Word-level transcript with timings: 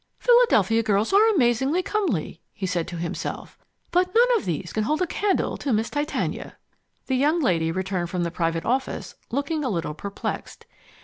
"Philadelphia 0.17 0.81
girls 0.81 1.13
are 1.13 1.29
amazingly 1.29 1.83
comely," 1.83 2.41
he 2.53 2.65
said 2.65 2.87
to 2.87 2.97
himself, 2.97 3.55
"but 3.91 4.15
none 4.15 4.27
of 4.35 4.45
these 4.45 4.73
can 4.73 4.83
hold 4.85 4.99
a 4.99 5.05
candle 5.05 5.57
to 5.57 5.71
Miss 5.71 5.91
Titania." 5.91 6.57
The 7.05 7.13
young 7.15 7.39
lady 7.39 7.71
returned 7.71 8.09
from 8.09 8.23
the 8.23 8.31
private 8.31 8.65
office 8.65 9.13
looking 9.29 9.63
a 9.63 9.69
little 9.69 9.93
perplexed. 9.93 10.65